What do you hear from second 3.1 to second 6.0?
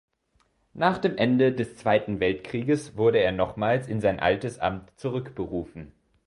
er nochmals in sein altes Amt zurückberufen.